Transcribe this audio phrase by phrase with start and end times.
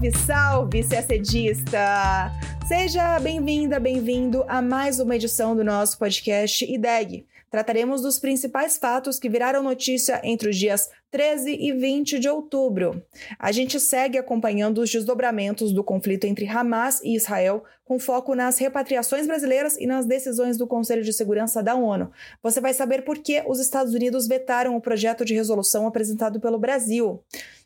[0.00, 2.32] Salve, salve, CACDista!
[2.66, 7.26] Seja bem-vinda, bem-vindo a mais uma edição do nosso podcast IDEG.
[7.50, 13.02] Trataremos dos principais fatos que viraram notícia entre os dias 13 e 20 de outubro.
[13.38, 18.56] A gente segue acompanhando os desdobramentos do conflito entre Hamas e Israel, com foco nas
[18.56, 22.10] repatriações brasileiras e nas decisões do Conselho de Segurança da ONU.
[22.42, 26.58] Você vai saber por que os Estados Unidos vetaram o projeto de resolução apresentado pelo
[26.58, 27.22] Brasil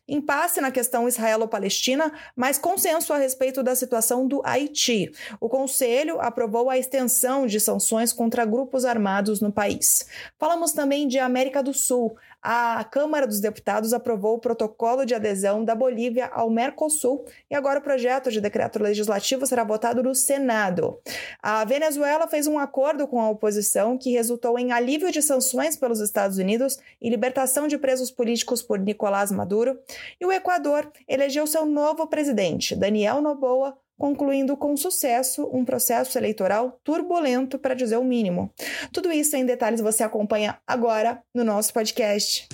[0.07, 5.11] impasse na questão israelo-palestina, mas consenso a respeito da situação do Haiti.
[5.39, 10.05] O Conselho aprovou a extensão de sanções contra grupos armados no país.
[10.37, 12.15] Falamos também de América do Sul
[12.47, 17.79] a Câmara dos Deputados aprovou o protocolo de adesão da Bolívia ao Mercosul e agora
[17.79, 20.99] o projeto de decreto legislativo será votado no Senado.
[21.41, 25.99] A Venezuela fez um acordo com a oposição que resultou em alívio de sanções pelos
[25.99, 29.79] Estados Unidos e libertação de presos políticos por Nicolás Maduro.
[30.21, 36.79] E o Equador elegeu seu novo presidente, Daniel Noboa, concluindo com sucesso um processo eleitoral
[36.83, 38.51] turbulento, para dizer o mínimo.
[38.91, 42.47] Tudo isso em detalhes você acompanha agora no nosso podcast.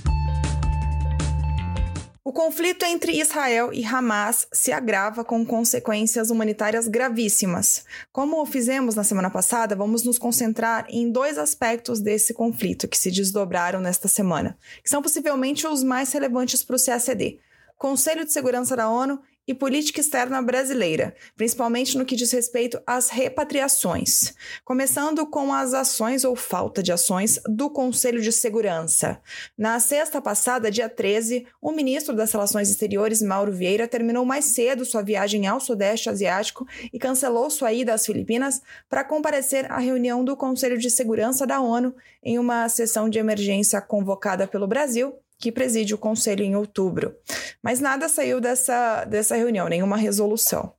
[2.24, 7.84] O conflito entre Israel e Hamas se agrava com consequências humanitárias gravíssimas.
[8.12, 13.10] Como fizemos na semana passada, vamos nos concentrar em dois aspectos desse conflito que se
[13.10, 17.40] desdobraram nesta semana, que são possivelmente os mais relevantes para o CACD.
[17.76, 19.20] Conselho de Segurança da ONU
[19.52, 26.24] e política externa brasileira, principalmente no que diz respeito às repatriações, começando com as ações
[26.24, 29.22] ou falta de ações do Conselho de Segurança.
[29.58, 34.86] Na sexta passada, dia 13, o ministro das Relações Exteriores, Mauro Vieira, terminou mais cedo
[34.86, 40.24] sua viagem ao Sudeste Asiático e cancelou sua ida às Filipinas para comparecer à reunião
[40.24, 41.94] do Conselho de Segurança da ONU
[42.24, 47.16] em uma sessão de emergência convocada pelo Brasil que preside o conselho em outubro.
[47.64, 50.74] Mas nada saiu dessa, dessa reunião, nenhuma resolução.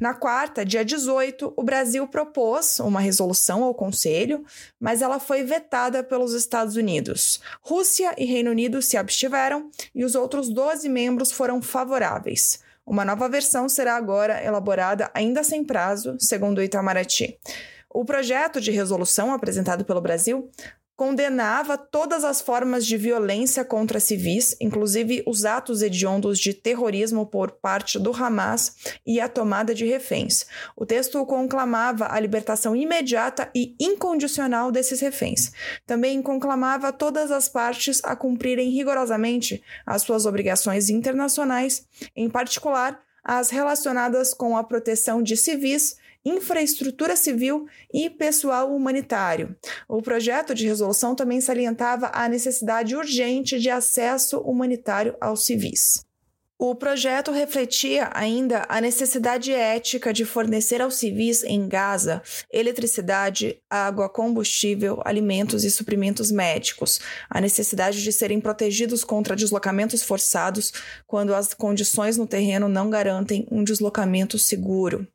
[0.00, 4.44] Na quarta, dia 18, o Brasil propôs uma resolução ao conselho,
[4.78, 7.40] mas ela foi vetada pelos Estados Unidos.
[7.62, 12.60] Rússia e Reino Unido se abstiveram e os outros 12 membros foram favoráveis.
[12.84, 17.38] Uma nova versão será agora elaborada ainda sem prazo, segundo o Itamaraty.
[17.90, 20.50] O projeto de resolução apresentado pelo Brasil
[20.98, 27.52] condenava todas as formas de violência contra civis, inclusive os atos hediondos de terrorismo por
[27.52, 28.74] parte do Hamas
[29.06, 30.44] e a tomada de reféns.
[30.76, 35.52] O texto conclamava a libertação imediata e incondicional desses reféns.
[35.86, 41.86] Também conclamava todas as partes a cumprirem rigorosamente as suas obrigações internacionais,
[42.16, 49.56] em particular as relacionadas com a proteção de civis infraestrutura civil e pessoal humanitário.
[49.88, 56.06] O projeto de resolução também salientava a necessidade urgente de acesso humanitário aos civis.
[56.60, 62.20] O projeto refletia ainda a necessidade ética de fornecer aos civis em Gaza
[62.52, 66.98] eletricidade, água, combustível, alimentos e suprimentos médicos,
[67.30, 70.72] a necessidade de serem protegidos contra deslocamentos forçados
[71.06, 75.06] quando as condições no terreno não garantem um deslocamento seguro.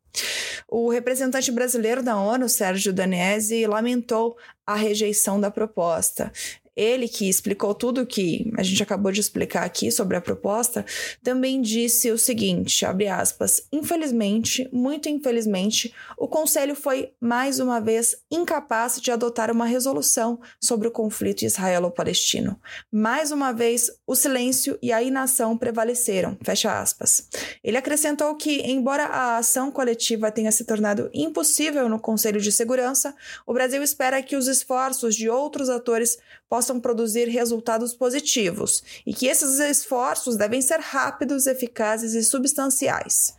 [0.67, 6.31] O representante brasileiro da ONU, Sérgio Danese, lamentou a rejeição da proposta.
[6.75, 10.85] Ele, que explicou tudo o que a gente acabou de explicar aqui sobre a proposta,
[11.21, 18.15] também disse o seguinte, abre aspas, infelizmente, muito infelizmente, o Conselho foi mais uma vez
[18.31, 22.59] incapaz de adotar uma resolução sobre o conflito israelo-palestino.
[22.91, 27.27] Mais uma vez, o silêncio e a inação prevaleceram, fecha aspas.
[27.63, 33.15] Ele acrescentou que, embora a ação coletiva tenha se tornado impossível no Conselho de Segurança,
[33.45, 36.17] o Brasil espera que os esforços de outros atores
[36.49, 43.35] possam produzir resultados positivos e que esses esforços devem ser rápidos, eficazes e substanciais.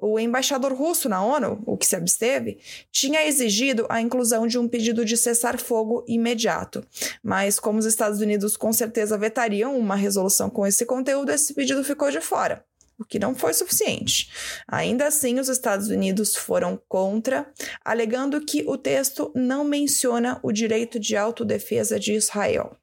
[0.00, 2.58] O embaixador russo na ONU, o que se absteve,
[2.92, 6.84] tinha exigido a inclusão de um pedido de cessar-fogo imediato.
[7.20, 11.82] Mas, como os Estados Unidos com certeza vetariam uma resolução com esse conteúdo, esse pedido
[11.82, 12.64] ficou de fora
[12.98, 14.30] o que não foi suficiente.
[14.66, 17.50] Ainda assim, os Estados Unidos foram contra,
[17.84, 22.76] alegando que o texto não menciona o direito de autodefesa de Israel.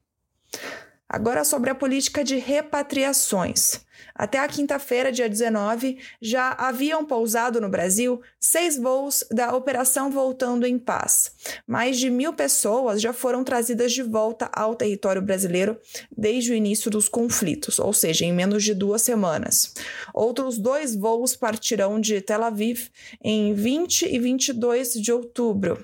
[1.07, 3.85] Agora sobre a política de repatriações.
[4.13, 10.65] Até a quinta-feira, dia 19, já haviam pousado no Brasil seis voos da Operação Voltando
[10.65, 11.31] em Paz.
[11.67, 15.77] Mais de mil pessoas já foram trazidas de volta ao território brasileiro
[16.15, 19.73] desde o início dos conflitos, ou seja, em menos de duas semanas.
[20.13, 22.89] Outros dois voos partirão de Tel Aviv
[23.23, 25.83] em 20 e 22 de outubro.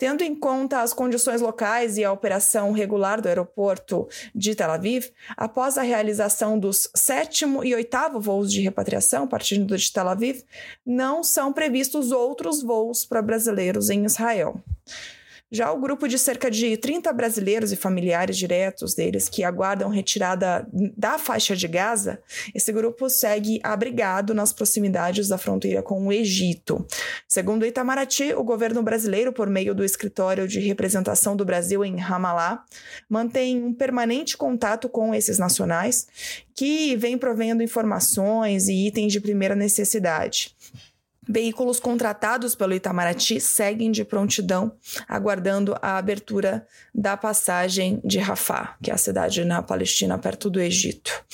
[0.00, 5.10] Tendo em conta as condições locais e a operação regular do aeroporto de Tel Aviv,
[5.36, 10.42] após a realização dos sétimo e oitavo voos de repatriação partindo de Tel Aviv,
[10.86, 14.58] não são previstos outros voos para brasileiros em Israel.
[15.52, 20.64] Já o grupo de cerca de 30 brasileiros e familiares diretos deles que aguardam retirada
[20.96, 22.20] da faixa de Gaza,
[22.54, 26.86] esse grupo segue abrigado nas proximidades da fronteira com o Egito.
[27.26, 32.64] Segundo Itamaraty, o governo brasileiro, por meio do escritório de representação do Brasil em Ramallah,
[33.08, 36.06] mantém um permanente contato com esses nacionais
[36.54, 40.54] que vem provendo informações e itens de primeira necessidade.
[41.32, 44.72] Veículos contratados pelo Itamaraty seguem de prontidão,
[45.06, 50.60] aguardando a abertura da passagem de Rafah, que é a cidade na Palestina, perto do
[50.60, 51.24] Egito.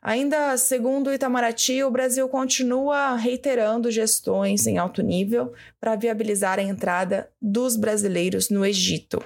[0.00, 5.52] Ainda segundo o Itamaraty, o Brasil continua reiterando gestões em alto nível
[5.84, 9.22] para viabilizar a entrada dos brasileiros no Egito.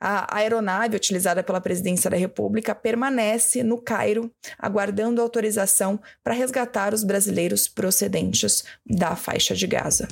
[0.00, 7.04] A aeronave utilizada pela Presidência da República permanece no Cairo, aguardando autorização para resgatar os
[7.04, 10.08] brasileiros procedentes da faixa de Gaza.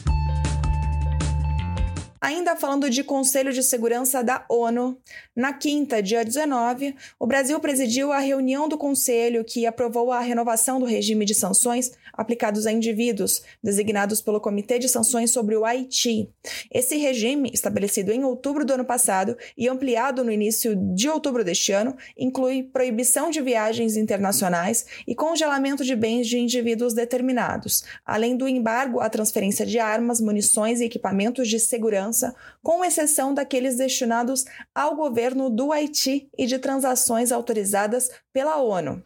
[2.21, 4.99] Ainda falando de Conselho de Segurança da ONU,
[5.37, 10.81] na quinta, dia 19, o Brasil presidiu a reunião do Conselho que aprovou a renovação
[10.81, 16.29] do regime de sanções aplicados a indivíduos designados pelo Comitê de Sanções sobre o Haiti.
[16.73, 21.71] Esse regime, estabelecido em outubro do ano passado e ampliado no início de outubro deste
[21.71, 28.49] ano, inclui proibição de viagens internacionais e congelamento de bens de indivíduos determinados, além do
[28.49, 32.08] embargo à transferência de armas, munições e equipamentos de segurança,
[32.63, 34.45] com exceção daqueles destinados
[34.75, 39.03] ao governo do Haiti e de transações autorizadas pela ONU.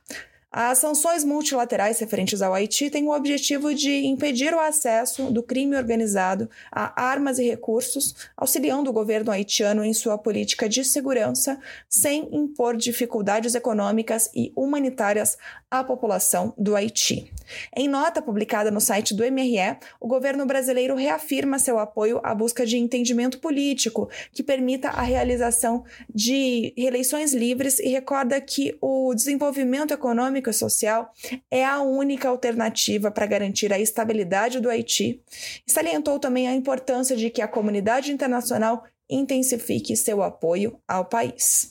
[0.54, 5.75] As sanções multilaterais referentes ao Haiti têm o objetivo de impedir o acesso do crime
[5.75, 11.58] organizado a armas e recursos, auxiliando o governo haitiano em sua política de segurança,
[11.88, 15.38] sem impor dificuldades econômicas e humanitárias
[15.70, 17.32] à população do Haiti.
[17.75, 22.66] Em nota publicada no site do MRE, o governo brasileiro reafirma seu apoio à busca
[22.66, 25.82] de entendimento político que permita a realização
[26.14, 31.12] de eleições livres e recorda que o desenvolvimento econômico e social
[31.50, 35.22] é a única alternativa para garantir a estabilidade do Haiti.
[35.66, 41.68] E salientou também a importância de que a comunidade internacional intensifique seu apoio ao país.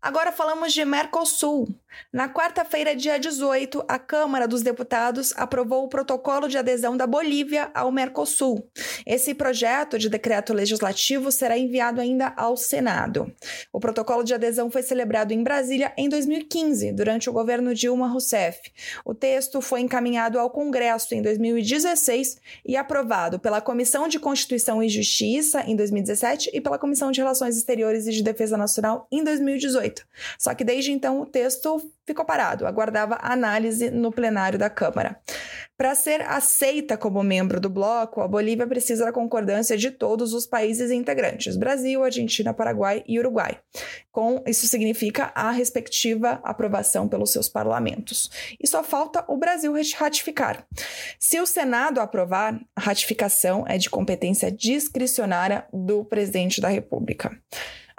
[0.00, 1.68] Agora falamos de Mercosul.
[2.12, 7.70] Na quarta-feira, dia 18, a Câmara dos Deputados aprovou o protocolo de adesão da Bolívia
[7.74, 8.66] ao Mercosul.
[9.06, 13.32] Esse projeto de decreto legislativo será enviado ainda ao Senado.
[13.72, 18.60] O protocolo de adesão foi celebrado em Brasília em 2015, durante o governo Dilma Rousseff.
[19.04, 24.88] O texto foi encaminhado ao Congresso em 2016 e aprovado pela Comissão de Constituição e
[24.88, 30.06] Justiça em 2017 e pela Comissão de Relações Exteriores e de Defesa Nacional em 2018.
[30.38, 35.20] Só que desde então o texto ficou parado, aguardava análise no plenário da Câmara.
[35.76, 40.46] Para ser aceita como membro do bloco, a Bolívia precisa da concordância de todos os
[40.46, 43.58] países integrantes: Brasil, Argentina, Paraguai e Uruguai.
[44.12, 48.30] Com isso significa a respectiva aprovação pelos seus parlamentos.
[48.62, 50.66] E só falta o Brasil ratificar.
[51.18, 57.36] Se o Senado aprovar, a ratificação é de competência discricionária do presidente da República.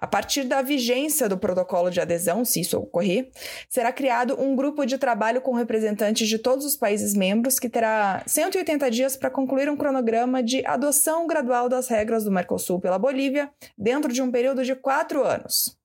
[0.04, 3.30] A partir da vigência do protocolo de adesão, se isso ocorrer,
[3.70, 8.22] será criado um grupo de trabalho com representantes de todos os países membros que terá
[8.28, 13.50] 180 dias para concluir um cronograma de adoção gradual das regras do Mercosul pela Bolívia
[13.78, 15.78] dentro de um período de quatro anos.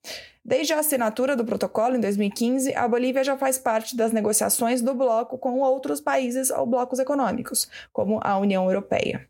[0.48, 4.94] Desde a assinatura do protocolo em 2015, a Bolívia já faz parte das negociações do
[4.94, 9.28] bloco com outros países ou blocos econômicos, como a União Europeia.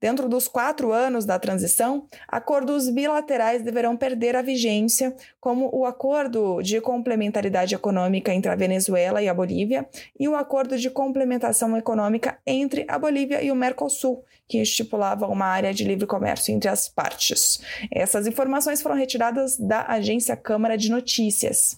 [0.00, 6.60] Dentro dos quatro anos da transição, acordos bilaterais deverão perder a vigência, como o Acordo
[6.60, 12.40] de Complementaridade Econômica entre a Venezuela e a Bolívia e o Acordo de Complementação Econômica
[12.44, 16.88] entre a Bolívia e o Mercosul, que estipulava uma área de livre comércio entre as
[16.88, 17.60] partes.
[17.88, 21.76] Essas informações foram retiradas da agência Câmara de Notícias.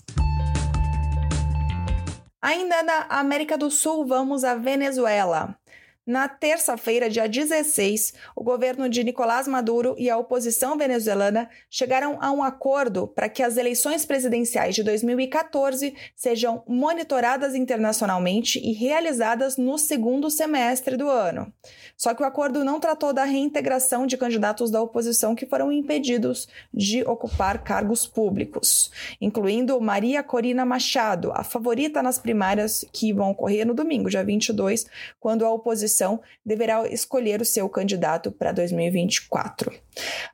[2.40, 5.58] Ainda na América do Sul, vamos à Venezuela.
[6.08, 12.32] Na terça-feira, dia 16, o governo de Nicolás Maduro e a oposição venezuelana chegaram a
[12.32, 19.76] um acordo para que as eleições presidenciais de 2014 sejam monitoradas internacionalmente e realizadas no
[19.76, 21.52] segundo semestre do ano.
[21.94, 26.48] Só que o acordo não tratou da reintegração de candidatos da oposição que foram impedidos
[26.72, 33.66] de ocupar cargos públicos, incluindo Maria Corina Machado, a favorita nas primárias que vão ocorrer
[33.66, 34.86] no domingo, dia 22,
[35.20, 39.72] quando a oposição oposição deverá escolher o seu candidato para 2024.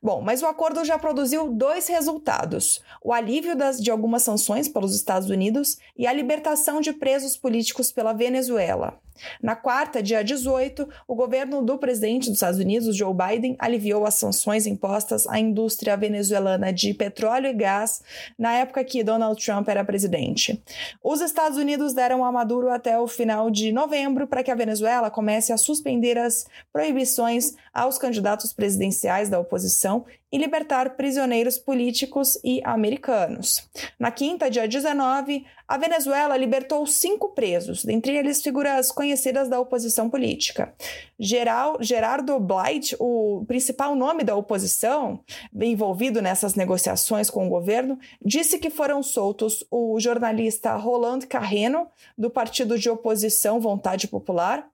[0.03, 4.95] Bom, mas o acordo já produziu dois resultados: o alívio das, de algumas sanções pelos
[4.95, 8.99] Estados Unidos e a libertação de presos políticos pela Venezuela.
[9.41, 14.15] Na quarta, dia 18, o governo do presidente dos Estados Unidos, Joe Biden, aliviou as
[14.15, 18.03] sanções impostas à indústria venezuelana de petróleo e gás
[18.39, 20.61] na época que Donald Trump era presidente.
[21.03, 25.11] Os Estados Unidos deram a Maduro até o final de novembro para que a Venezuela
[25.11, 32.37] comece a suspender as proibições aos candidatos presidenciais da oposição posição e libertar prisioneiros políticos
[32.43, 33.71] e americanos.
[33.97, 40.11] Na quinta, dia 19, a Venezuela libertou cinco presos, dentre eles figuras conhecidas da oposição
[40.11, 40.75] política.
[41.21, 45.21] Geral, Gerardo Blight, o principal nome da oposição
[45.55, 51.87] envolvido nessas negociações com o governo, disse que foram soltos o jornalista Roland Carreno,
[52.19, 54.69] do partido de oposição Vontade Popular,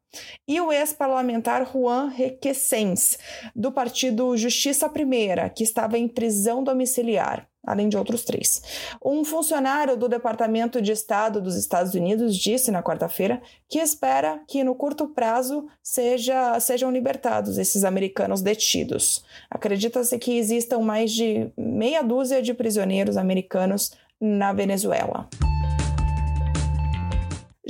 [0.46, 3.18] e o ex-parlamentar Juan Requesens,
[3.54, 8.62] do partido Justiça Primeira, que estava em prisão domiciliar, além de outros três.
[9.04, 14.64] Um funcionário do Departamento de Estado dos Estados Unidos disse na quarta-feira que espera que
[14.64, 19.24] no curto prazo seja, sejam libertados esses americanos detidos.
[19.50, 25.28] Acredita-se que existam mais de meia dúzia de prisioneiros americanos na Venezuela.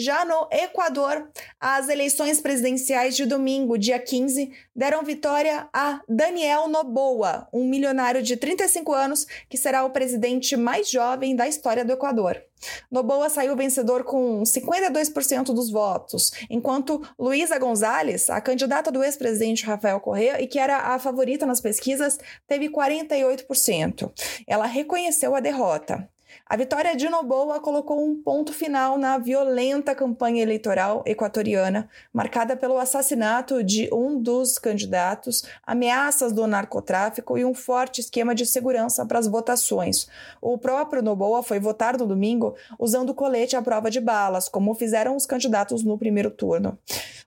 [0.00, 1.28] Já no Equador,
[1.60, 8.34] as eleições presidenciais de domingo, dia 15, deram vitória a Daniel Noboa, um milionário de
[8.34, 12.42] 35 anos que será o presidente mais jovem da história do Equador.
[12.90, 20.00] Noboa saiu vencedor com 52% dos votos, enquanto Luísa Gonzalez, a candidata do ex-presidente Rafael
[20.00, 24.10] Correa e que era a favorita nas pesquisas, teve 48%.
[24.46, 26.08] Ela reconheceu a derrota.
[26.46, 32.78] A vitória de Noboa colocou um ponto final na violenta campanha eleitoral equatoriana, marcada pelo
[32.78, 39.18] assassinato de um dos candidatos, ameaças do narcotráfico e um forte esquema de segurança para
[39.18, 40.08] as votações.
[40.40, 45.16] O próprio Noboa foi votar no domingo usando colete à prova de balas, como fizeram
[45.16, 46.78] os candidatos no primeiro turno.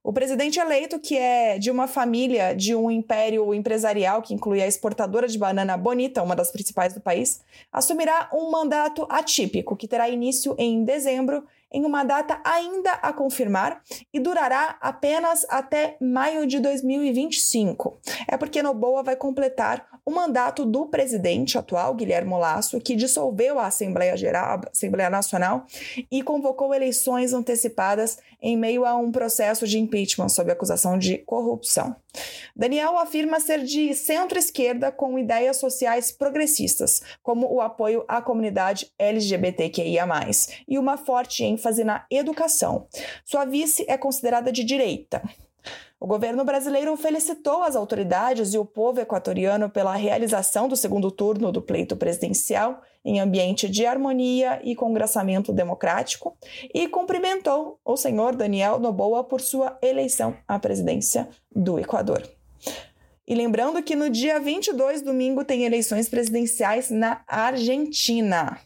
[0.04, 4.68] O presidente eleito, que é de uma família de um império empresarial que inclui a
[4.68, 7.42] exportadora de banana Bonita, uma das principais do país,
[7.72, 13.82] assumirá um mandato atípico que terá início em dezembro em uma data ainda a confirmar
[14.14, 18.00] e durará apenas até maio de 2025.
[18.28, 23.68] É porque Noboa vai completar o mandato do presidente atual, Guilherme Lasso, que dissolveu a
[23.68, 25.66] Assembleia Geral, Assembleia Nacional
[26.12, 31.96] e convocou eleições antecipadas em meio a um processo de impeachment sob acusação de corrupção.
[32.56, 40.04] Daniel afirma ser de centro-esquerda com ideias sociais progressistas, como o apoio à comunidade LGBTQIA,
[40.68, 42.88] e uma forte ênfase na educação.
[43.26, 45.22] Sua vice é considerada de direita.
[46.04, 51.50] O governo brasileiro felicitou as autoridades e o povo equatoriano pela realização do segundo turno
[51.50, 56.38] do pleito presidencial em ambiente de harmonia e congraçamento democrático
[56.74, 62.22] e cumprimentou o senhor Daniel Noboa por sua eleição à presidência do Equador.
[63.26, 68.60] E lembrando que no dia 22, domingo, tem eleições presidenciais na Argentina.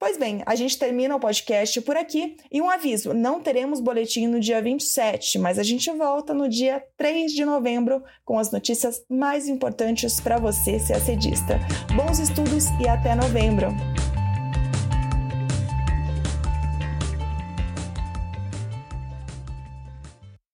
[0.00, 4.26] Pois bem, a gente termina o podcast por aqui e um aviso: não teremos boletim
[4.26, 9.04] no dia 27, mas a gente volta no dia 3 de novembro com as notícias
[9.10, 11.60] mais importantes para você, ser acedista.
[11.94, 13.68] Bons estudos e até novembro!